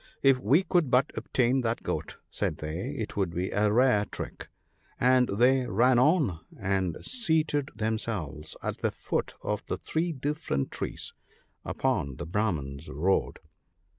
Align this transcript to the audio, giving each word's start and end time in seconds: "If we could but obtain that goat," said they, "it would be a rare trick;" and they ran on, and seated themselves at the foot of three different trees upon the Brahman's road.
"If 0.33 0.39
we 0.39 0.63
could 0.63 0.89
but 0.89 1.11
obtain 1.15 1.61
that 1.61 1.83
goat," 1.83 2.17
said 2.31 2.57
they, 2.57 2.95
"it 2.97 3.15
would 3.15 3.29
be 3.35 3.51
a 3.51 3.71
rare 3.71 4.05
trick;" 4.05 4.47
and 4.99 5.27
they 5.29 5.67
ran 5.67 5.99
on, 5.99 6.39
and 6.59 6.97
seated 7.05 7.69
themselves 7.75 8.57
at 8.63 8.79
the 8.79 8.89
foot 8.89 9.35
of 9.43 9.61
three 9.61 10.11
different 10.11 10.71
trees 10.71 11.13
upon 11.63 12.15
the 12.15 12.25
Brahman's 12.25 12.89
road. 12.89 13.37